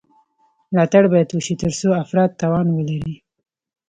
[0.71, 3.15] ملاتړ باید وشي ترڅو افراد توان ولري.